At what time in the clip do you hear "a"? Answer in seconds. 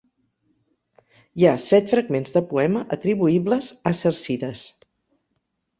3.93-3.95